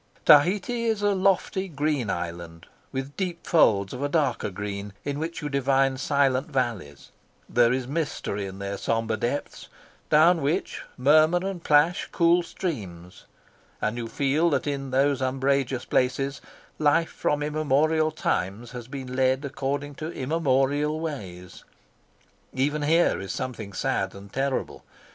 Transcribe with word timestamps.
Tahiti 0.25 0.85
is 0.85 1.03
a 1.03 1.13
lofty 1.13 1.67
green 1.67 2.09
island, 2.09 2.65
with 2.91 3.15
deep 3.15 3.45
folds 3.45 3.93
of 3.93 4.01
a 4.01 4.09
darker 4.09 4.49
green, 4.49 4.93
in 5.05 5.19
which 5.19 5.43
you 5.43 5.47
divine 5.49 5.95
silent 5.97 6.47
valleys; 6.47 7.11
there 7.47 7.71
is 7.71 7.85
mystery 7.87 8.47
in 8.47 8.57
their 8.57 8.77
sombre 8.79 9.15
depths, 9.15 9.67
down 10.09 10.41
which 10.41 10.81
murmur 10.97 11.37
and 11.47 11.63
plash 11.63 12.09
cool 12.11 12.41
streams, 12.41 13.25
and 13.79 13.95
you 13.95 14.07
feel 14.07 14.49
that 14.49 14.65
in 14.65 14.89
those 14.89 15.21
umbrageous 15.21 15.85
places 15.85 16.41
life 16.79 17.11
from 17.11 17.43
immemorial 17.43 18.09
times 18.09 18.71
has 18.71 18.87
been 18.87 19.15
led 19.15 19.45
according 19.45 19.93
to 19.93 20.11
immemorial 20.11 20.99
ways. 20.99 21.63
Even 22.53 22.81
here 22.81 23.19
is 23.21 23.31
something 23.31 23.71
sad 23.71 24.15
and 24.15 24.33
terrible. 24.33 24.83